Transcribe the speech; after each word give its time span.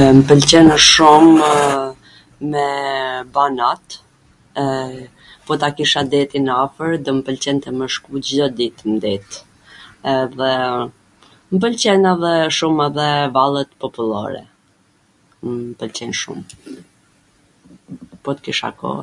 m 0.00 0.16
pwlqen 0.28 0.68
shumw 0.82 1.30
me 2.50 2.66
ba 3.38 3.44
not, 3.60 3.84
po 5.48 5.52
ta 5.62 5.68
kisha 5.80 6.02
detin 6.12 6.46
afwr 6.64 6.90
do 7.08 7.14
m 7.16 7.18
pwlqente 7.28 7.68
me 7.78 7.86
shku 7.94 8.12
Cdo 8.28 8.46
dit 8.60 8.76
n 8.90 9.02
det 9.04 9.28
dhe 10.36 10.50
m 11.52 11.54
pwlqen 11.64 12.04
ma 12.22 12.32
shum 12.58 12.76
edhe 12.86 13.08
vallet 13.40 13.70
popullore... 13.86 14.42
mw 15.48 15.58
pwlqejn 15.82 16.12
shum... 16.20 16.38
po 18.22 18.30
t 18.38 18.48
kisha 18.50 18.70
koh 18.84 19.02